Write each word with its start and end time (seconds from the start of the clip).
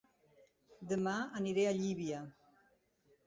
Dema 0.93 1.13
aniré 1.41 1.65
a 1.71 1.73
Llívia 1.81 2.23